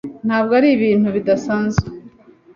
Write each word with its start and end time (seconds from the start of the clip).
Ntabwo 0.27 0.51
ari 0.59 0.67
ibintu 0.75 1.07
bidasanzwe, 1.15 1.85